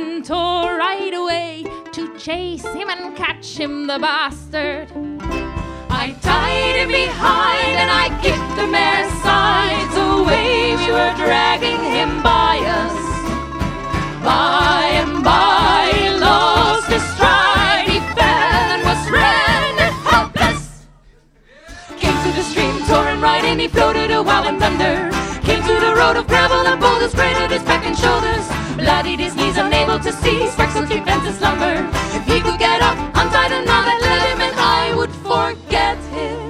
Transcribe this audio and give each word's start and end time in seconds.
and 0.00 0.24
tore 0.24 0.76
right 0.78 1.12
away 1.12 1.64
to 1.92 2.16
chase 2.16 2.64
him 2.64 2.88
and 2.88 3.16
catch 3.16 3.58
him, 3.58 3.86
the 3.86 3.98
bastard. 3.98 4.88
I 5.90 6.16
tied 6.22 6.76
him 6.80 6.88
behind 6.88 7.74
and 7.82 7.90
I 7.90 8.06
kicked 8.22 8.52
the 8.56 8.66
mare's 8.66 9.12
sides 9.26 9.94
away. 9.96 10.76
We 10.80 10.88
were 10.92 11.14
dragging 11.16 11.82
him 11.96 12.22
by 12.22 12.54
us. 12.80 12.96
By 14.24 14.82
and 15.02 15.22
by, 15.22 15.92
he 15.94 16.08
lost 16.18 16.88
his 16.88 17.04
stride. 17.14 17.88
He 17.88 17.98
fell 18.16 18.68
and 18.74 18.82
was 18.90 19.02
rendered 19.10 19.96
helpless. 20.08 20.86
Came 22.00 22.18
to 22.24 22.30
the 22.38 22.44
stream, 22.50 22.76
tore 22.88 23.06
him 23.06 23.20
right 23.22 23.44
in. 23.44 23.58
He 23.58 23.68
floated 23.68 24.10
a 24.10 24.22
while 24.22 24.46
in 24.48 24.58
thunder. 24.58 25.10
Came 25.42 25.62
to 25.62 25.74
the 25.86 25.94
road 25.94 26.16
of 26.16 26.26
gravel 26.26 26.66
and 26.66 26.80
boulders, 26.80 27.14
cratered 27.14 27.50
his 27.50 27.62
back 27.64 27.84
and 27.84 27.96
shoulders. 27.96 28.46
Bloodied 28.76 29.20
his 29.20 29.36
knees, 29.36 29.58
unable 30.00 30.20
to 30.20 30.24
see. 30.24 30.48
Sparks 30.48 30.76
of 30.76 30.88
keep. 30.88 31.02
If 31.06 32.24
he 32.26 32.40
could 32.40 32.58
get 32.58 32.82
up, 32.82 32.96
untied 33.14 33.52
a 33.52 33.64
knot 33.64 33.88
and 33.88 34.00
let 34.00 34.28
him, 34.28 34.40
and 34.40 34.56
I 34.58 34.94
would 34.94 35.10
forget 35.10 35.96
him. 36.12 36.48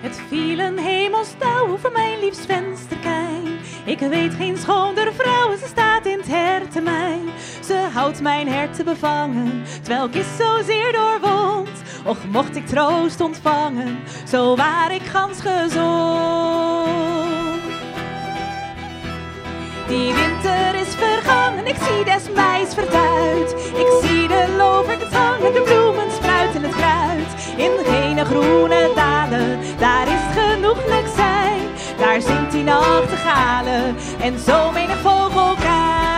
Het 0.00 0.20
viel 0.28 0.58
een 0.58 0.78
hemelsdauw 0.78 1.68
over 1.68 1.92
mijn 1.92 2.20
liefst 2.20 2.46
vensterkijn. 2.46 3.58
Ik 3.84 3.98
weet 3.98 4.34
geen 4.34 4.56
schooner 4.56 5.12
vrouw, 5.14 5.56
ze 5.56 5.66
staat 5.66 5.97
in 6.28 6.34
het 6.34 6.60
hertenmijn. 6.60 7.20
Ze 7.64 7.88
houdt 7.92 8.20
mijn 8.20 8.48
herten 8.48 8.84
bevangen, 8.84 9.62
terwijl 9.82 10.04
ik 10.04 10.14
is 10.14 10.26
zozeer 10.38 10.92
doorwond. 10.92 11.68
Och, 12.04 12.18
mocht 12.30 12.56
ik 12.56 12.66
troost 12.66 13.20
ontvangen, 13.20 13.98
zo 14.28 14.56
waar 14.56 14.94
ik 14.94 15.02
gans 15.02 15.38
gezond. 15.40 16.86
Die 19.88 20.14
winter 20.14 20.74
is 20.74 20.94
vergangen, 20.94 21.66
ik 21.66 21.76
zie 21.76 22.04
des 22.04 22.30
meis 22.34 22.74
verduid. 22.74 23.50
Ik 23.52 24.00
zie 24.02 24.28
de 24.28 24.54
loverkens 24.56 25.14
hangen, 25.14 25.52
de 25.52 25.62
bloemen 25.62 26.10
spruiten 26.10 26.62
het 26.62 26.74
kruid. 26.74 27.56
In 27.56 27.70
gene 27.84 28.24
groene 28.24 28.90
dalen, 28.94 29.58
daar 29.78 30.08
is 30.08 30.40
genoeglijk 30.40 31.06
zijn. 31.16 31.60
Daar 31.98 32.20
zingt 32.20 32.52
die 32.52 32.64
nachtegalen 32.64 33.96
en 34.20 34.38
zo 34.38 34.70
menig 34.72 34.98
vogelkijn. 34.98 36.08
Ik 36.08 36.17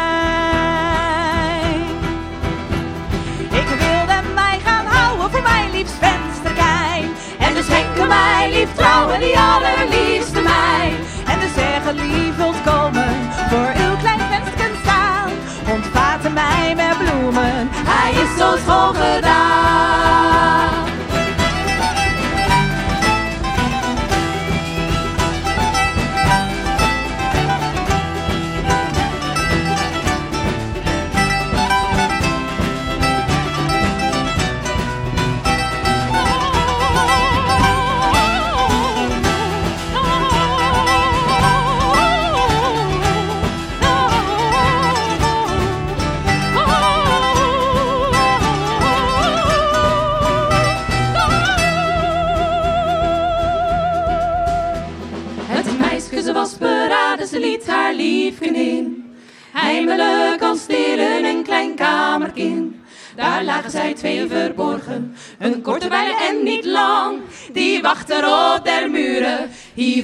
En 7.39 7.55
dus 7.55 7.65
schenken 7.67 8.09
mij 8.09 8.51
lief 8.53 8.75
trouwen, 8.75 9.21
die 9.21 9.39
allerliefste 9.39 10.41
mij. 10.41 10.93
En 11.27 11.41
dus 11.41 11.55
zeggen 11.55 11.95
lief 11.95 12.37
wilt 12.37 12.63
komen, 12.65 13.31
voor 13.49 13.73
uw 13.85 13.97
klein 13.97 14.21
vensterken 14.31 14.77
staan. 14.83 15.31
Ontvaten 15.73 16.33
mij 16.33 16.75
met 16.77 16.99
bloemen, 16.99 17.69
hij 17.73 18.13
is 18.13 18.39
zo 18.39 18.57
schoon 18.57 18.95
gedaan. 18.95 20.00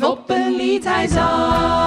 op 0.03 0.31
een 0.31 0.57
lied 0.57 0.85
hij 0.85 1.09
zong. 1.09 1.86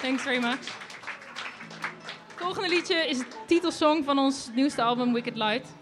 Thanks 0.00 0.22
very 0.22 0.40
much. 0.40 0.58
Het 2.28 2.36
volgende 2.36 2.68
liedje 2.68 3.08
is 3.08 3.18
de 3.18 3.24
titelsong 3.46 4.04
van 4.04 4.18
ons 4.18 4.50
nieuwste 4.54 4.82
album 4.82 5.12
Wicked 5.12 5.36
Light. 5.36 5.74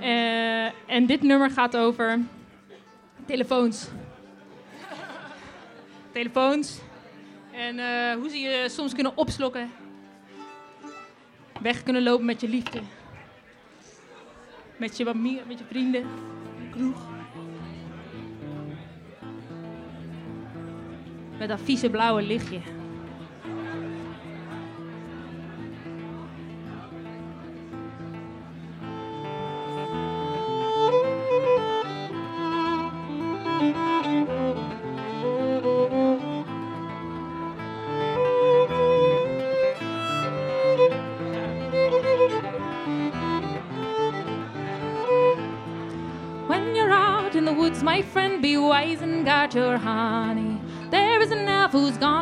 Eh, 0.00 0.64
en 0.90 1.06
dit 1.06 1.22
nummer 1.22 1.50
gaat 1.50 1.76
over 1.76 2.20
telefoons. 3.26 3.88
Telefoons. 6.12 6.78
En 7.52 7.78
eh, 7.78 8.14
hoe 8.14 8.28
ze 8.28 8.38
je 8.38 8.68
soms 8.68 8.94
kunnen 8.94 9.16
opslokken. 9.16 9.70
Weg 11.60 11.82
kunnen 11.82 12.02
lopen 12.02 12.24
met 12.24 12.40
je 12.40 12.48
liefde. 12.48 12.80
Met 14.76 14.96
je, 14.96 15.04
met 15.46 15.58
je 15.58 15.64
vrienden. 15.68 16.06
Kroeg. 16.70 17.19
Met 21.40 21.48
dat 21.48 21.60
vieze 21.60 21.90
blauwe 21.90 22.22
lichtje. 22.22 22.79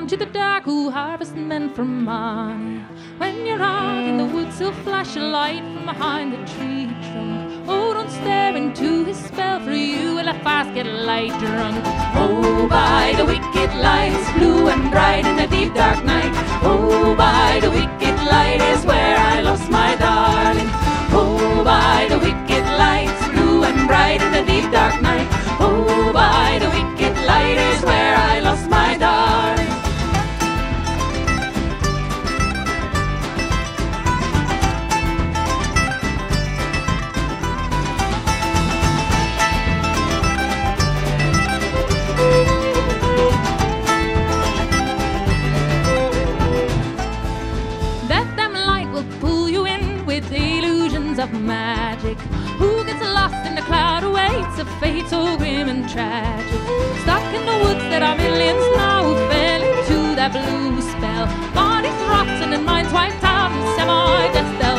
To 0.08 0.16
the 0.16 0.25
dark 0.25 0.64
who 0.64 0.90
harvests 0.90 1.35
men 1.35 1.68
from 1.75 2.02
mine. 2.02 2.80
When 3.18 3.44
you're 3.44 3.61
out 3.61 4.04
in 4.04 4.16
the 4.16 4.25
woods, 4.25 4.59
he'll 4.59 4.73
flash 4.73 5.16
a 5.16 5.21
light 5.21 5.62
from 5.62 5.85
behind 5.85 6.32
the 6.32 6.38
tree 6.54 6.87
trunk. 7.12 7.68
Oh, 7.68 7.92
don't 7.92 8.11
stare 8.11 8.56
into 8.56 9.04
his 9.04 9.18
spell, 9.18 9.61
for 9.61 9.73
you 9.73 10.14
will 10.14 10.26
at 10.26 10.42
fast 10.42 10.73
get 10.73 10.87
light 10.87 11.38
drunk. 11.38 11.85
Oh, 12.14 12.66
by 12.71 13.12
the 13.18 13.26
wicked 13.26 13.71
lights, 13.76 14.32
blue 14.32 14.68
and 14.68 14.90
bright 14.90 15.26
in 15.26 15.37
the 15.37 15.47
deep 15.47 15.75
dark 15.75 16.02
night. 16.02 16.32
Oh, 16.62 17.14
by 17.14 17.61
the 17.61 17.71
wicked 17.71 18.16
light 18.32 18.62
is 18.62 18.87
where 18.87 19.18
I 19.18 19.42
lost 19.42 19.71
my 19.71 19.94
of 51.32 51.40
magic. 51.40 52.18
Who 52.58 52.85
gets 52.85 53.02
lost 53.02 53.47
in 53.47 53.54
the 53.54 53.62
cloud 53.62 54.04
awaits 54.04 54.58
a 54.58 54.64
fate 54.80 55.08
so 55.08 55.37
grim 55.37 55.68
and 55.68 55.88
tragic. 55.88 56.61
Stuck 57.02 57.25
in 57.35 57.44
the 57.47 57.56
woods, 57.64 57.85
there 57.90 58.02
are 58.02 58.16
millions 58.16 58.64
now 58.76 59.02
fell 59.30 59.62
into 59.62 60.16
that 60.16 60.32
blue 60.32 60.80
spell. 60.80 61.26
Bodies 61.54 62.00
rotten 62.08 62.52
and 62.52 62.64
minds 62.64 62.92
wiped 62.92 63.23
out, 63.25 63.52
and 63.52 63.88
well. 64.61 64.78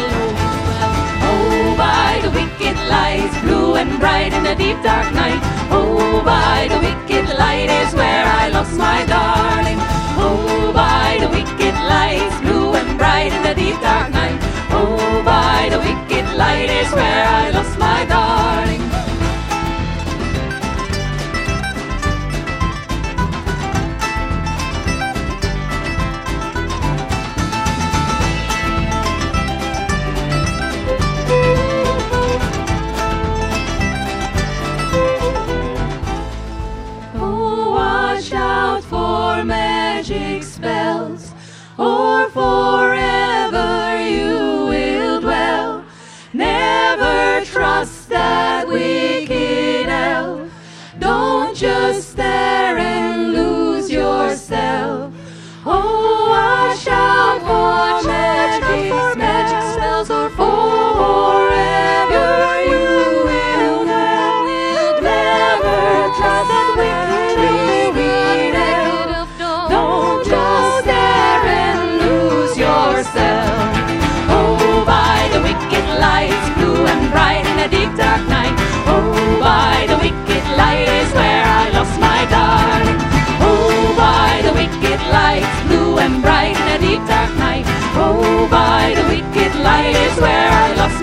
Oh, 1.29 1.75
by 1.77 2.19
the 2.23 2.31
wicked 2.31 2.77
lights, 2.87 3.35
blue 3.41 3.75
and 3.75 3.99
bright 3.99 4.33
in 4.33 4.43
the 4.43 4.55
deep 4.55 4.77
dark 4.83 5.13
night. 5.13 5.41
Oh, 5.71 6.21
by 6.23 6.67
the 6.71 6.79
wicked 6.79 7.25
light 7.37 7.69
is 7.81 7.93
where 7.93 8.25
I 8.25 8.49
lost 8.49 8.77
my 8.77 9.05
darling. 9.05 9.79
Oh, 10.17 10.71
by 10.73 11.17
the 11.21 11.29
wicked 11.29 11.75
lights, 11.93 12.37
blue 12.41 12.73
and 12.73 12.97
bright 12.97 13.31
in 13.33 13.43
the 13.43 13.55
deep 13.55 13.79
dark 13.81 14.09
night. 14.11 14.37
Oh, 14.71 15.21
by 15.23 15.69
the 15.69 15.79
wicked 15.79 16.08
light 16.39 16.69
is 16.69 16.89
where 16.93 17.25
I 17.27 17.51
lost 17.51 17.77
my 17.77 18.05
darling. 18.05 18.38
Dark 87.07 87.31
night. 87.37 87.65
Oh, 87.95 88.47
by 88.49 88.93
the 88.95 89.03
wicked 89.07 89.55
light 89.61 89.95
is 89.95 90.19
where 90.19 90.49
I 90.49 90.75
lost 90.75 90.98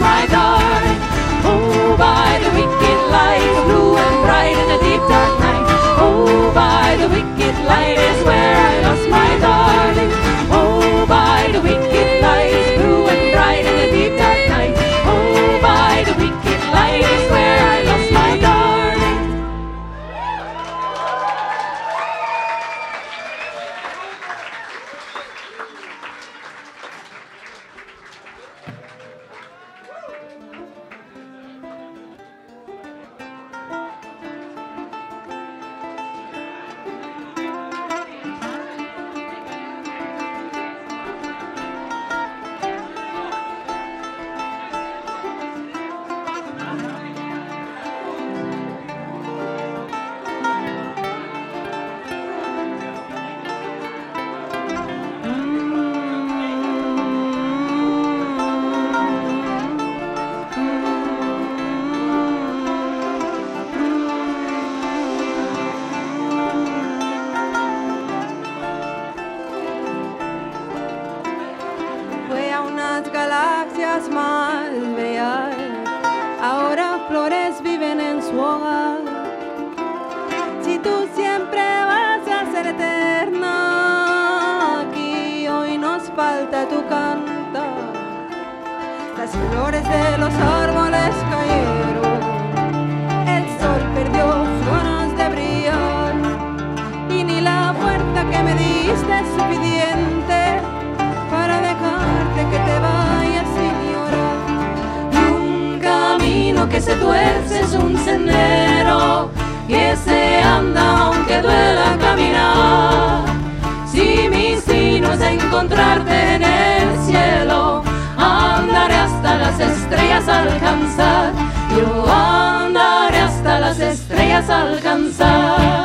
descansar, 120.67 121.33
lloando 121.77 122.81
hasta 122.81 123.61
las 123.61 123.79
estrellas 123.79 124.51
alcanzar. 124.51 125.76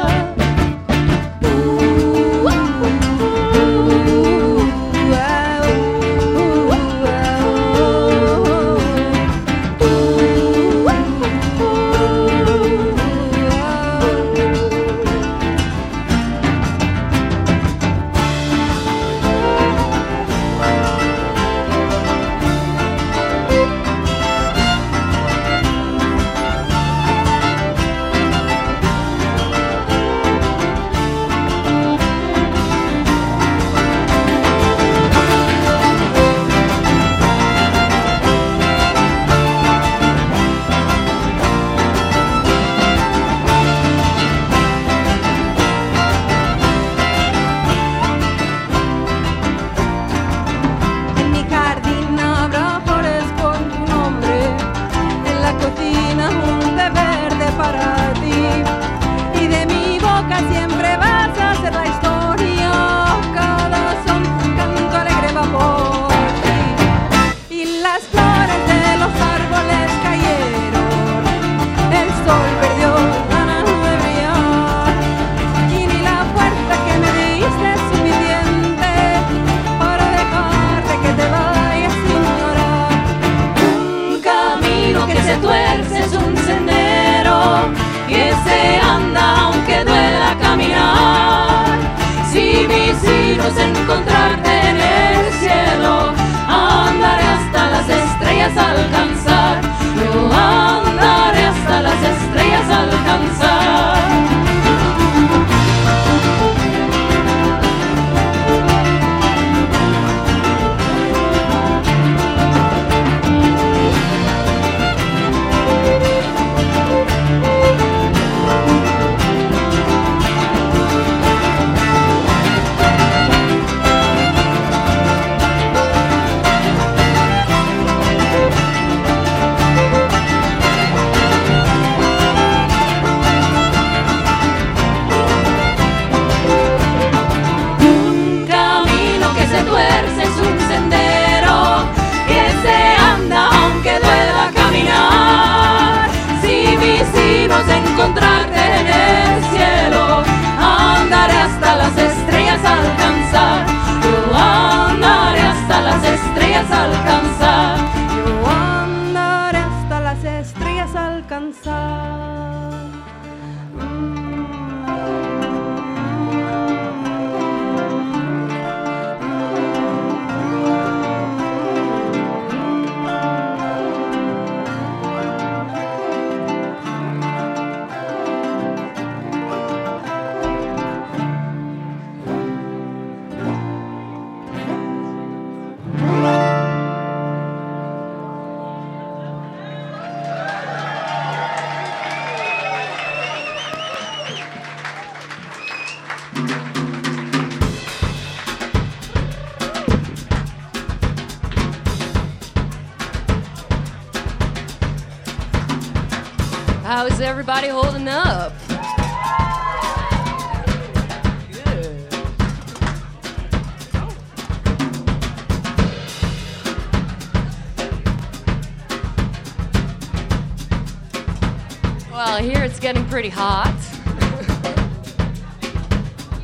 Well, 222.24 222.44
here 222.44 222.64
it's 222.64 222.80
getting 222.80 223.04
pretty 223.08 223.30
hot. 223.30 223.76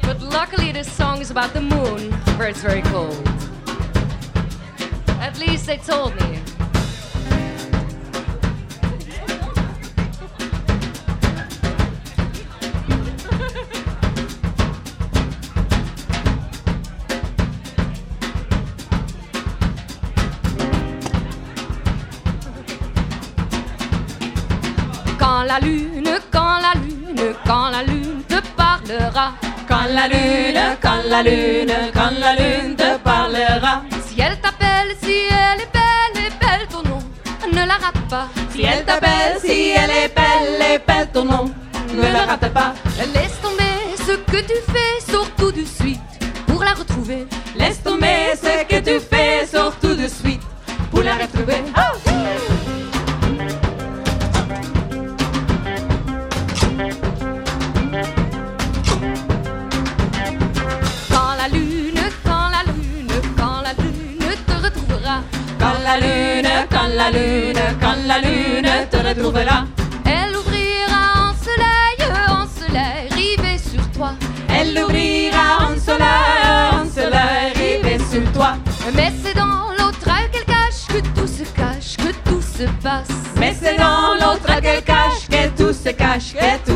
but 0.02 0.20
luckily, 0.24 0.72
this 0.72 0.92
song 0.92 1.22
is 1.22 1.30
about 1.30 1.54
the 1.54 1.62
moon, 1.62 2.12
where 2.40 2.48
it's 2.48 2.64
very 2.64 2.82
cold. 2.82 3.28
At 5.22 5.38
least 5.38 5.68
they 5.68 5.78
told 5.78 6.16
me. 6.20 6.37
Quand 29.68 29.88
la 29.96 30.08
lune, 30.08 30.62
quand 30.80 31.02
la 31.10 31.24
lune, 31.24 31.74
quand 31.92 32.12
la 32.20 32.34
lune 32.36 32.76
te 32.76 32.98
parlera. 33.00 33.82
Si 34.06 34.22
elle 34.22 34.40
t'appelle, 34.40 34.96
si 35.02 35.24
elle 35.32 35.62
est 35.62 35.72
belle, 35.74 36.24
et 36.24 36.30
belle 36.40 36.68
ton 36.70 36.84
nom, 36.88 37.00
ne 37.52 37.66
la 37.66 37.74
rate 37.74 38.10
pas. 38.12 38.28
Si 38.52 38.62
elle 38.64 38.86
t'appelle, 38.86 39.40
si 39.42 39.72
elle 39.72 39.90
est 39.90 40.16
belle, 40.16 40.62
et 40.72 40.80
belle 40.88 41.08
ton 41.12 41.26
nom, 41.26 41.52
ne 41.96 42.14
la 42.14 42.26
rate 42.26 42.54
pas. 42.54 42.76
Laisse 43.16 43.42
tomber 43.42 43.78
ce 43.98 44.12
que 44.32 44.38
tu 44.38 44.54
fais, 44.72 45.12
surtout 45.12 45.52
de 45.52 45.66
suite, 45.66 46.00
pour 46.46 46.64
la 46.64 46.74
retrouver. 46.74 47.26
Laisse 47.56 47.82
tomber 47.82 48.36
ce 48.40 48.67
la 66.98 67.12
lune, 67.12 67.60
quand 67.80 67.96
la 68.08 68.18
lune 68.20 68.70
te 68.90 68.98
retrouvera, 68.98 69.66
elle 70.04 70.36
ouvrira 70.36 71.30
en 71.30 71.34
soleil, 71.46 71.98
en 72.28 72.48
soleil, 72.48 73.08
rivé 73.12 73.58
sur 73.60 73.88
toi. 73.92 74.14
elle 74.50 74.84
ouvrira 74.84 75.68
en 75.68 75.78
soleil, 75.80 76.74
en 76.74 76.86
soleil, 76.90 77.54
rivé 77.56 78.04
sur 78.12 78.32
toi. 78.32 78.56
Mais 78.96 79.14
c'est 79.24 79.36
dans 79.36 79.70
l'autre 79.78 80.10
qu'elle 80.32 80.46
cache 80.46 80.88
que 80.88 81.00
tout 81.16 81.28
se 81.28 81.44
cache, 81.54 81.98
que 81.98 82.12
tout 82.28 82.42
se 82.42 82.64
passe. 82.82 83.08
Mais 83.40 83.56
c'est 83.62 83.78
dans 83.78 84.16
l'autre 84.20 84.60
qu'elle 84.60 84.84
cache 84.84 85.28
que 85.30 85.50
tout 85.56 85.74
se 85.74 85.90
cache, 85.90 86.34
que 86.34 86.67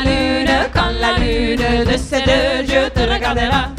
la 0.00 0.10
lune, 0.10 0.50
quand 0.72 0.90
la 1.00 1.18
lune 1.18 1.84
de 1.84 1.96
ces 1.96 2.20
deux, 2.22 2.66
je 2.66 2.88
te 2.90 3.00
regarderai. 3.00 3.77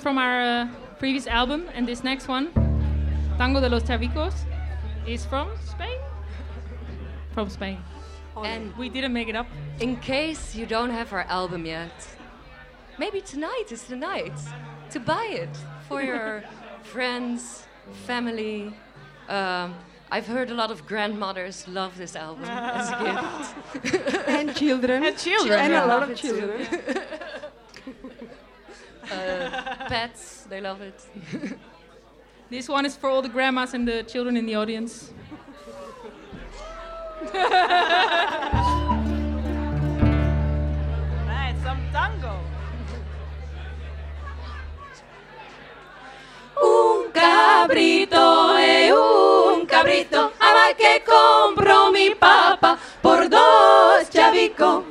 Was 0.00 0.02
from 0.02 0.18
our 0.18 0.40
uh, 0.40 0.68
previous 0.98 1.26
album, 1.26 1.68
and 1.74 1.86
this 1.86 2.02
next 2.02 2.26
one, 2.28 2.48
Tango 3.36 3.60
de 3.60 3.68
los 3.68 3.82
Chavicos, 3.82 4.34
is 5.06 5.26
from 5.26 5.48
Spain. 5.68 5.98
From 7.34 7.50
Spain. 7.50 7.78
And 8.42 8.74
We 8.78 8.88
didn't 8.88 9.12
make 9.12 9.28
it 9.28 9.36
up. 9.36 9.46
in 9.80 9.96
case 9.96 10.54
you 10.54 10.64
don't 10.66 10.90
have 10.90 11.12
our 11.12 11.24
album 11.28 11.66
yet, 11.66 11.92
maybe 12.98 13.20
tonight 13.20 13.66
is 13.72 13.82
the 13.84 13.96
night 13.96 14.38
to 14.90 15.00
buy 15.00 15.26
it 15.26 15.54
for 15.88 16.02
your 16.10 16.44
friends, 16.82 17.66
family. 18.06 18.72
Um, 19.28 19.74
I've 20.10 20.26
heard 20.26 20.50
a 20.50 20.54
lot 20.54 20.70
of 20.70 20.86
grandmothers 20.86 21.68
love 21.68 21.96
this 21.98 22.16
album 22.16 22.44
as 22.44 22.88
a 22.90 22.96
gift. 23.04 24.28
And 24.28 24.56
children. 24.56 25.04
And 25.04 25.16
children, 25.18 25.60
And 25.60 25.72
yeah. 25.72 25.84
a 25.84 25.86
lot 25.86 26.02
of 26.02 26.10
it 26.10 26.16
too. 26.16 26.28
children. 26.40 26.66
uh, 29.10 29.76
pets, 29.88 30.46
they 30.48 30.60
love 30.60 30.80
it. 30.80 31.00
This 32.50 32.68
one 32.68 32.84
is 32.84 32.96
for 32.96 33.08
all 33.08 33.22
the 33.22 33.28
grandmas 33.28 33.74
and 33.74 33.86
the 33.86 34.02
children 34.02 34.36
in 34.36 34.44
the 34.44 34.56
audience. 34.56 35.12
Right, 41.28 41.54
some 41.62 41.78
tango. 41.92 42.40
Un 46.60 47.12
cabrito 47.12 48.58
e 48.58 48.92
un 48.92 49.64
cabrito, 49.66 50.32
ama 50.40 50.74
que 50.76 51.04
compro 51.06 51.92
mi 51.92 52.16
papa 52.16 52.76
por 53.00 53.28
dos 53.28 54.10
chavicos. 54.10 54.82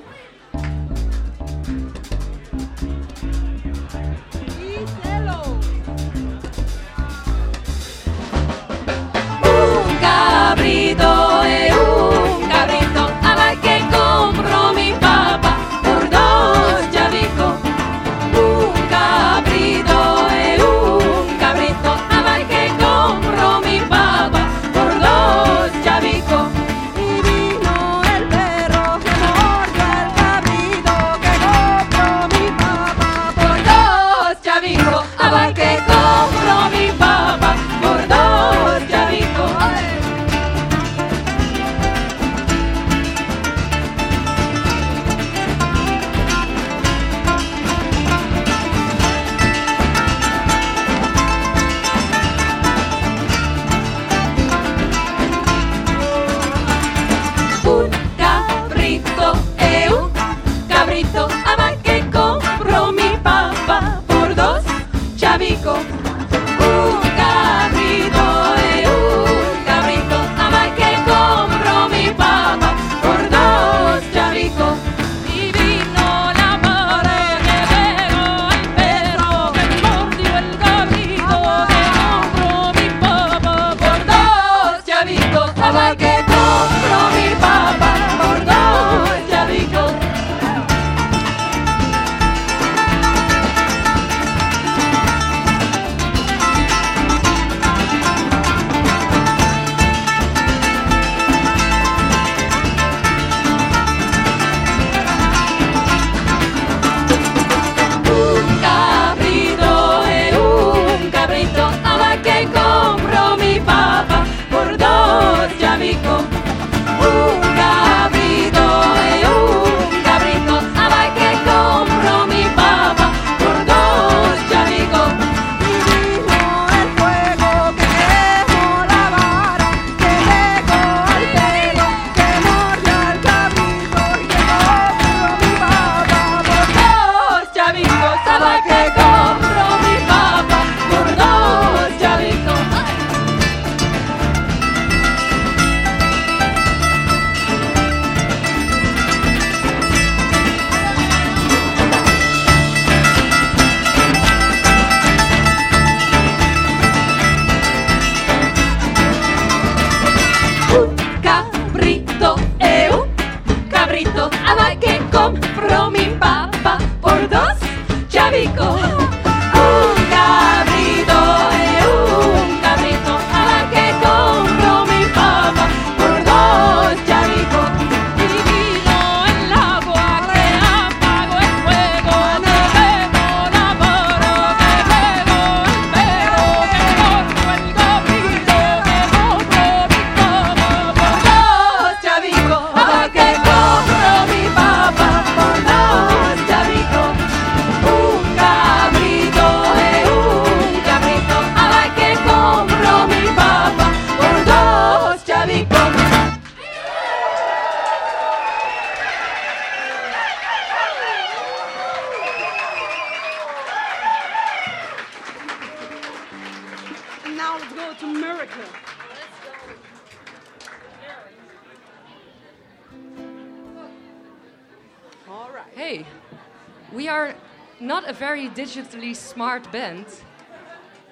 smart 229.50 229.72
band. 229.72 230.06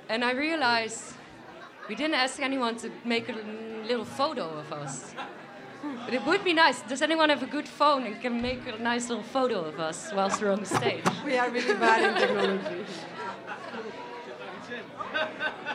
And 0.10 0.24
I 0.24 0.32
realized 0.34 1.02
we 1.90 1.96
didn't 1.96 2.14
ask 2.14 2.40
anyone 2.40 2.76
to 2.84 2.92
make 3.04 3.30
a 3.30 3.36
little 3.90 4.06
photo 4.06 4.46
of 4.60 4.72
us. 4.72 5.16
But 6.06 6.14
it 6.14 6.24
would 6.24 6.44
be 6.44 6.54
nice. 6.54 6.84
Does 6.84 7.02
anyone 7.02 7.30
have 7.30 7.42
a 7.42 7.48
good 7.48 7.68
phone 7.68 8.06
and 8.06 8.22
can 8.22 8.40
make 8.40 8.62
a 8.68 8.78
nice 8.78 9.10
little 9.10 9.24
photo 9.24 9.66
of 9.66 9.80
us 9.80 10.12
whilst 10.14 10.40
we're 10.40 10.52
on 10.52 10.60
the 10.60 10.68
stage? 10.80 11.04
we 11.26 11.36
are 11.36 11.50
really 11.50 11.74
bad 11.80 12.00
in 12.06 12.14
technology. 12.22 12.86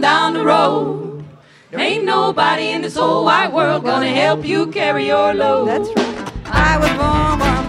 down 0.00 0.34
the 0.34 0.44
road. 0.44 1.24
Ain't 1.72 2.04
nobody 2.04 2.68
in 2.68 2.82
this 2.82 2.96
whole 2.96 3.24
wide 3.24 3.52
world 3.52 3.84
gonna 3.84 4.08
help 4.08 4.44
you 4.44 4.66
carry 4.68 5.06
your 5.06 5.34
load. 5.34 5.68
That's 5.68 5.88
right. 5.96 6.32
I 6.46 6.78
was 6.78 6.90
born. 6.98 7.65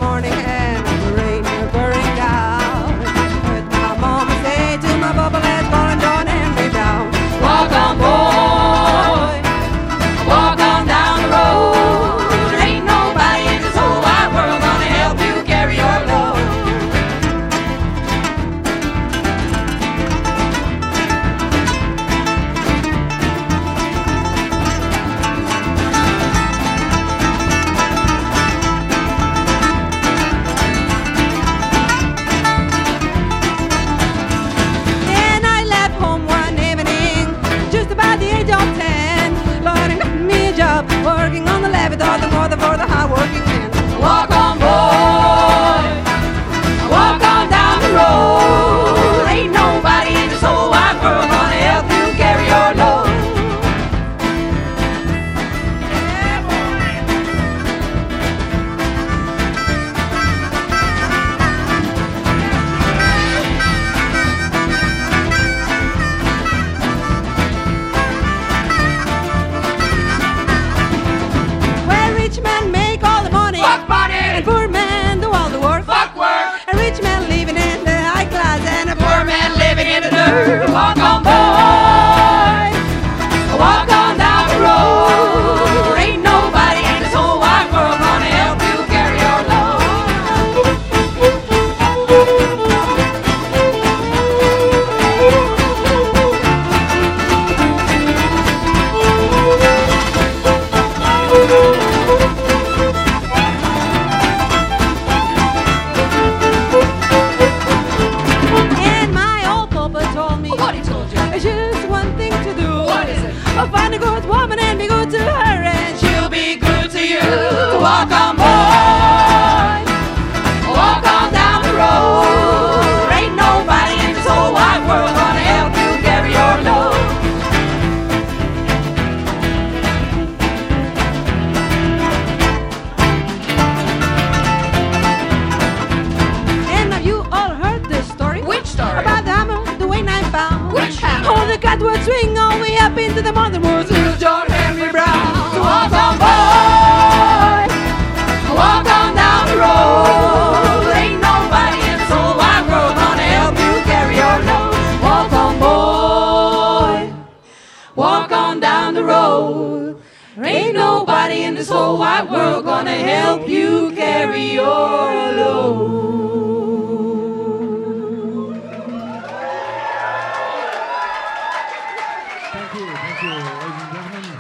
you, 172.78 172.86
thank 172.94 173.22
you, 173.24 173.30
ladies 173.30 173.82
and 173.82 173.92
gentlemen. 173.94 174.40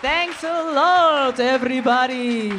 Thanks 0.00 0.44
a 0.44 0.72
lot, 0.72 1.40
everybody. 1.40 2.52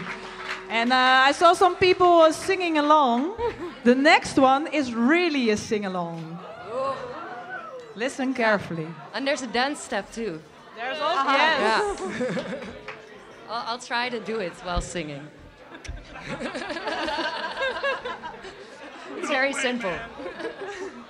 And 0.70 0.92
uh, 0.92 1.30
I 1.30 1.32
saw 1.32 1.54
some 1.54 1.76
people 1.76 2.20
were 2.20 2.34
singing 2.34 2.78
along. 2.78 3.38
the 3.84 3.96
next 3.96 4.38
one 4.38 4.68
is 4.68 4.94
really 4.94 5.50
a 5.52 5.58
sing 5.58 5.86
along. 5.86 6.40
Listen 7.96 8.34
carefully. 8.34 8.88
And 9.14 9.26
there's 9.26 9.42
a 9.42 9.48
dance 9.48 9.80
step 9.80 10.12
too. 10.12 10.42
There's 10.76 11.00
also 11.00 11.20
uh 11.20 11.26
-huh. 11.26 11.38
yes. 11.38 12.00
Yeah. 12.20 12.54
I'll, 13.50 13.66
I'll 13.68 13.80
try 13.88 14.10
to 14.10 14.20
do 14.32 14.40
it 14.40 14.54
while 14.66 14.82
singing. 14.82 15.28
it's 19.18 19.30
very 19.30 19.54
simple. 19.54 19.94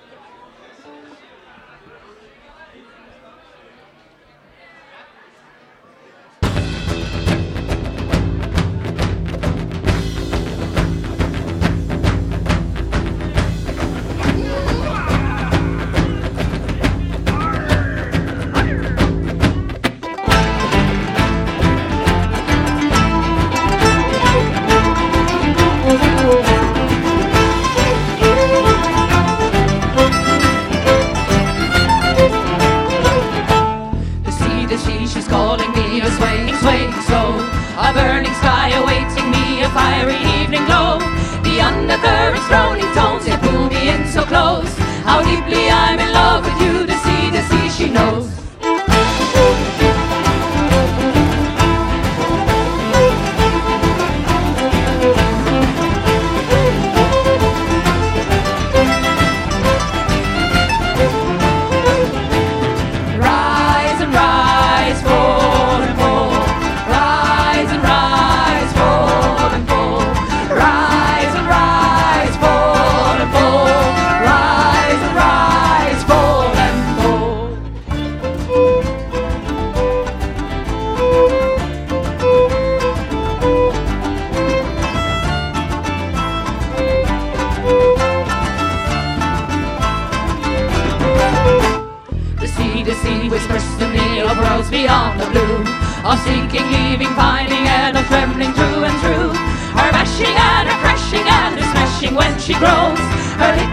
she 102.48 102.54
grows. 102.54 103.67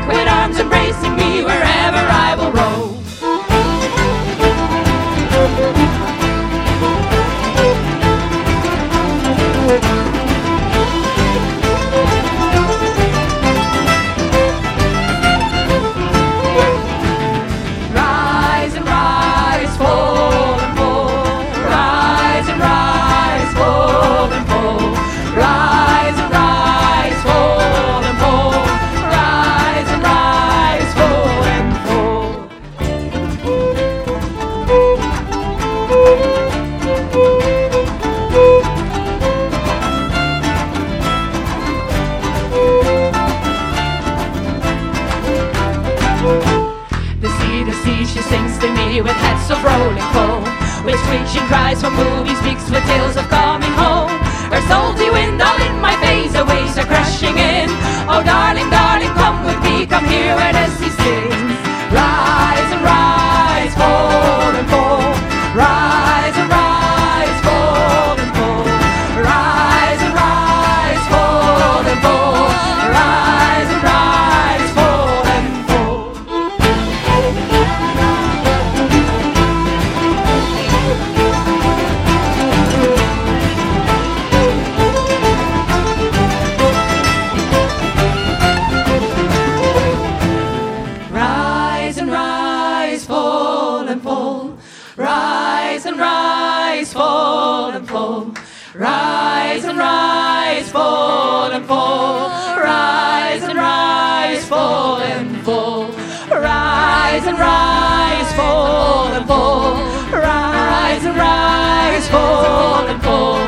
and 93.95 94.03
fall. 94.03 94.57
Rise 94.97 95.85
and 95.85 95.97
rise, 95.97 96.91
fall 96.91 97.71
and 97.71 97.87
fall. 97.87 98.33
Rise 98.73 99.63
and 99.63 99.77
rise, 99.77 100.69
fall 100.69 101.51
and 101.51 101.65
fall. 101.65 102.29
Rise 102.57 103.43
and 103.43 103.57
rise, 103.57 104.45
fall 104.45 104.99
and 104.99 105.37
fall. 105.45 105.87
Rise 106.29 107.25
and 107.29 107.39
rise, 107.39 108.31
fall 108.33 109.13
and 109.17 109.25
fall. 109.27 109.75
Rise 110.11 111.05
and 111.09 111.17
rise, 111.17 112.07
fall 112.09 112.87
and 112.91 113.01
fall. 113.01 113.39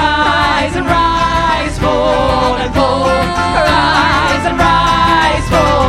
Rise 0.00 0.74
and 0.78 0.86
rise, 0.86 1.78
fall 1.78 2.56
and 2.64 2.74
fall. 2.74 3.08
Rise 3.68 4.44
and 4.50 4.58
rise, 4.58 5.48
fall. 5.50 5.81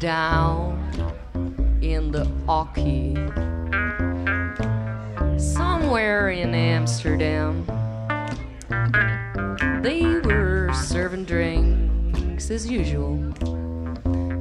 Down 0.00 0.80
in 1.82 2.10
the 2.10 2.26
Ocky, 2.48 3.14
somewhere 5.38 6.30
in 6.30 6.54
Amsterdam. 6.54 7.66
They 9.82 10.02
were 10.24 10.70
serving 10.72 11.26
drinks 11.26 12.50
as 12.50 12.66
usual, 12.66 13.12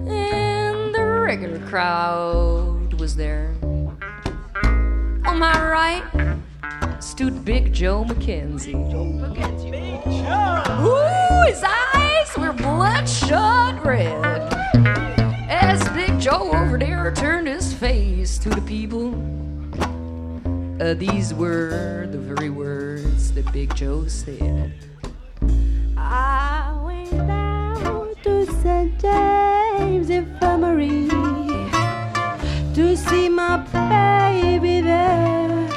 and 0.07 0.95
the 0.95 1.21
regular 1.25 1.59
crowd 1.67 2.93
was 2.93 3.17
there. 3.17 3.53
On 5.25 5.37
my 5.37 5.69
right 5.69 6.03
stood 7.03 7.43
Big 7.43 7.73
Joe 7.73 8.05
McKenzie. 8.05 8.75
Ooh, 10.85 11.41
his 11.49 11.61
eyes 11.65 12.37
were 12.37 12.53
bloodshot 12.53 13.85
red. 13.85 14.38
Joe 16.29 16.51
over 16.53 16.77
there 16.77 17.11
turned 17.11 17.47
his 17.47 17.73
face 17.73 18.37
to 18.37 18.49
the 18.49 18.61
people, 18.61 19.15
uh, 20.79 20.93
these 20.93 21.33
were 21.33 22.07
the 22.11 22.19
very 22.19 22.51
words 22.51 23.31
that 23.31 23.51
Big 23.51 23.73
Joe 23.73 24.05
said. 24.07 24.71
I 25.97 26.79
went 26.83 27.09
down 27.09 28.13
to 28.21 28.45
St. 28.61 29.01
James 29.01 30.11
Infirmary 30.11 31.07
to 32.75 32.95
see 32.95 33.27
my 33.27 33.57
baby 33.73 34.81
there. 34.81 35.67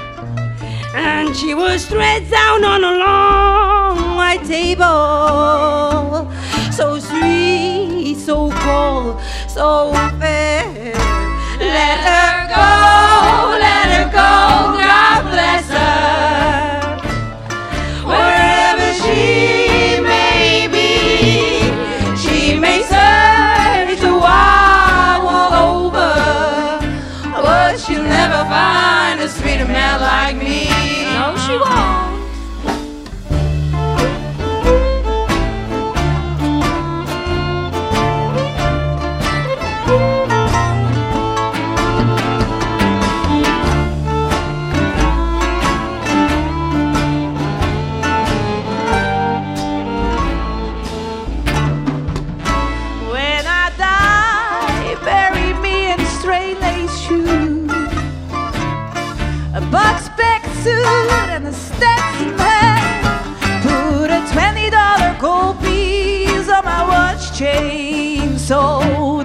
And 0.95 1.35
she 1.35 1.55
was 1.55 1.87
stretched 1.87 2.31
down 2.31 2.63
on 2.63 2.85
a 2.85 2.99
long 2.99 4.17
white 4.19 4.45
table. 4.45 6.31
So 6.71 6.99
sweet, 6.99 8.17
so 8.19 8.51
cold, 8.51 9.19
so 9.49 9.95
fair. 10.21 10.42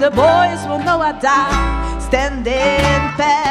The 0.10 0.16
boys 0.16 0.66
will 0.70 0.80
know 0.80 1.01
I 1.01 1.12
died 1.20 2.01
standing 2.01 3.18
fast. 3.18 3.47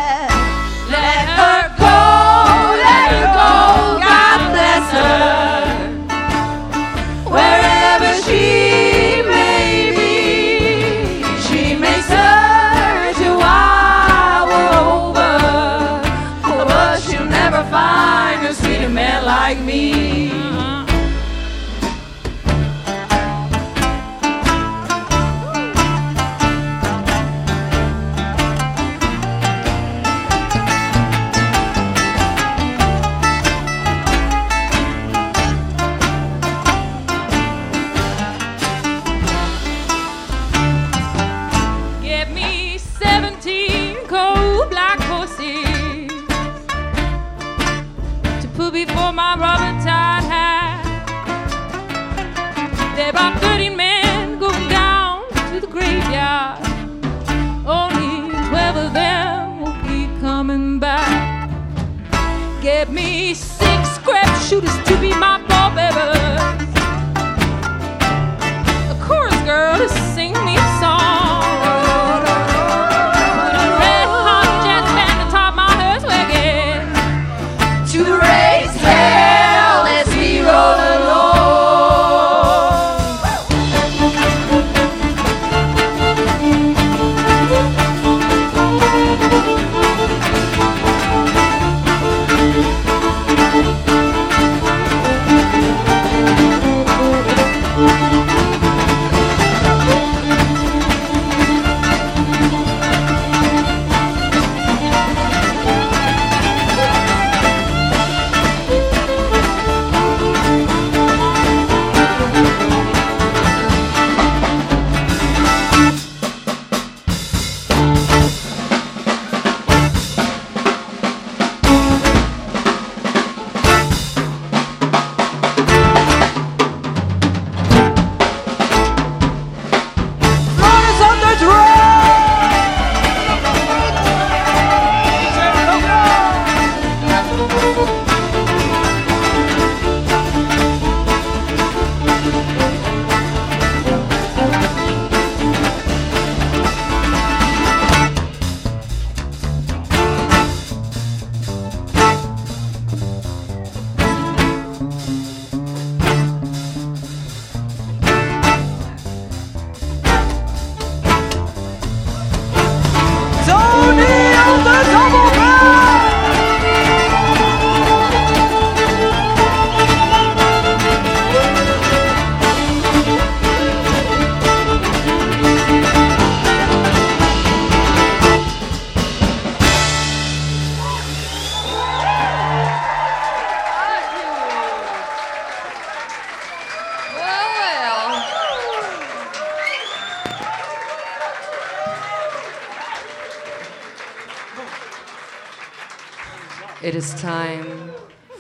Is 196.97 197.13
time 197.21 197.93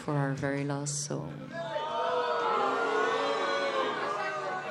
for 0.02 0.14
our 0.14 0.32
very 0.34 0.64
last 0.64 1.04
song. 1.04 1.32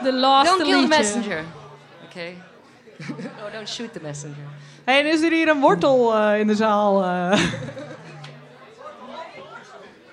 De 0.04 0.12
laatste 0.14 0.58
Don't 0.58 0.68
kill 0.68 0.82
the 0.82 0.88
messenger. 0.88 1.44
Okay? 2.10 2.36
oh, 3.44 3.52
don't 3.54 3.70
shoot 3.70 3.94
the 3.94 4.00
messenger. 4.02 4.44
Hey, 4.86 5.00
en 5.00 5.06
is 5.06 5.22
er 5.22 5.32
hier 5.32 5.48
een 5.48 5.60
wortel 5.60 6.16
eh, 6.16 6.40
in 6.40 6.48
de 6.48 6.56
zaal? 6.56 7.04
eh? 7.04 7.32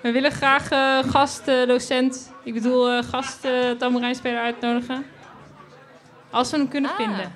We 0.01 0.11
willen 0.11 0.31
graag 0.31 0.69
eh 0.71 0.99
gastdocent, 1.11 2.31
ik 2.43 2.53
bedoel 2.53 2.89
eh 2.91 3.03
gast 3.09 3.45
eh, 3.45 3.71
tamarijnspeler 3.71 4.39
uitnodigen. 4.41 5.05
Als 6.31 6.51
we 6.51 6.57
hem 6.57 6.67
kunnen 6.67 6.91
Ah. 6.91 6.95
vinden. 6.97 7.33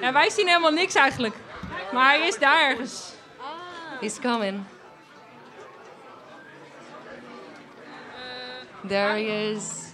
Ja, 0.00 0.12
wij 0.12 0.30
zien 0.30 0.46
helemaal 0.46 0.70
niks 0.72 0.94
eigenlijk. 0.94 1.34
Maar 1.92 2.08
hij 2.08 2.26
is 2.26 2.38
daar 2.38 2.70
ergens. 2.70 3.12
He's 4.00 4.20
coming. 4.20 4.64
There 8.88 9.16
he 9.16 9.52
is. 9.52 9.92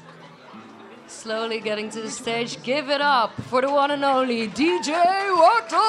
Slowly 1.07 1.61
getting 1.61 1.91
to 1.93 2.01
the 2.01 2.11
stage. 2.11 2.57
Give 2.62 2.89
it 2.89 3.01
up 3.01 3.30
for 3.49 3.61
the 3.61 3.70
one 3.70 3.91
and 3.91 4.05
only 4.05 4.49
DJ 4.49 4.93
Watto! 5.36 5.84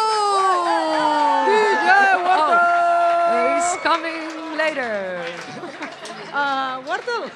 DJ 1.46 1.90
Watto! 2.24 2.80
he's 3.56 3.78
coming 3.82 4.58
later. 4.58 5.26
Ah, 6.34 6.82
wortel. 6.86 7.30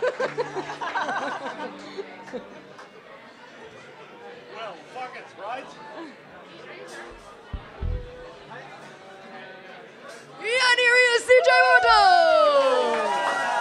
And 10.44 10.52
here 10.52 10.98
he 10.98 11.06
is, 11.16 11.24
DJ 11.24 11.50
Watto! 11.68 13.53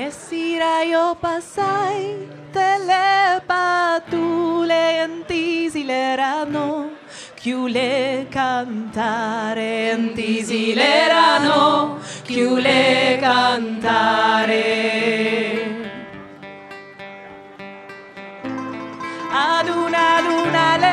Nesirayo 0.00 1.12
pasai 1.20 2.24
telepatule 2.56 4.84
antisilerano, 5.04 6.96
chiule 7.34 8.26
cantare 8.30 9.92
antisilerano, 9.92 11.98
chiule 12.24 13.18
cantare. 13.20 14.64
Ad 19.30 19.68
Aduna, 19.68 20.02
aduna, 20.16 20.66
le 20.82 20.89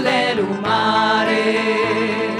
sull'erumare. 0.00 2.39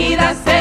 vida 0.00 0.34
se 0.44 0.59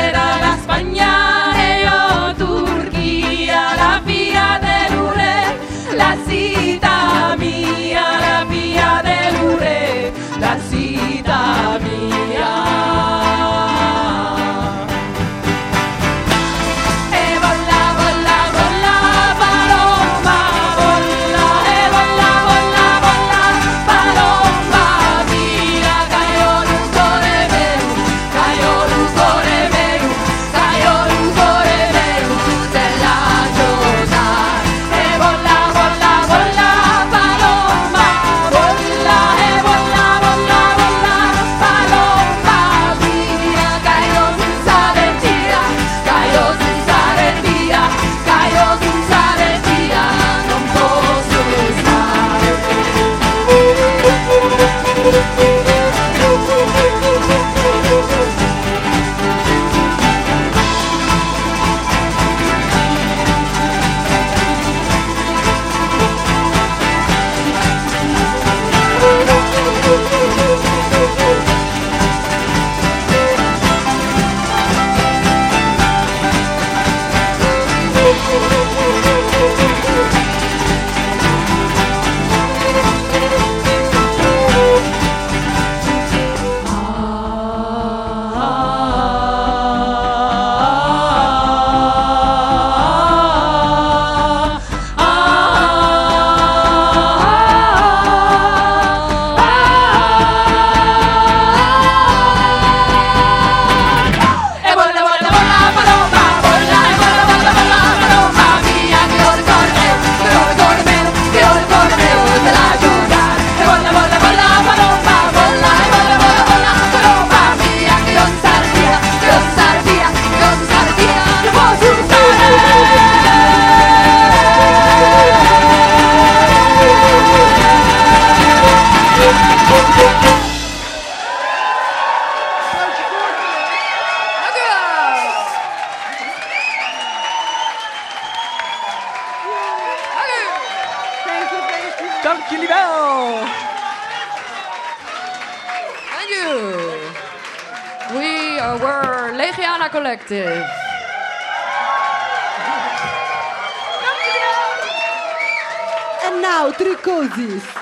disso. 157.36 157.79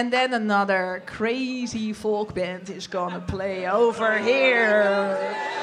And 0.00 0.10
then 0.10 0.32
another 0.32 1.02
crazy 1.04 1.92
folk 1.92 2.34
band 2.34 2.70
is 2.70 2.86
gonna 2.86 3.20
play 3.20 3.68
over 3.68 4.16
here. 4.16 5.59